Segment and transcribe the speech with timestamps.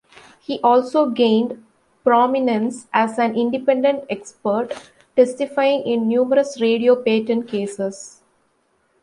[0.39, 1.63] He also gained
[2.03, 4.73] prominence as an independent expert,
[5.15, 8.19] testifying in numerous radio patent cases.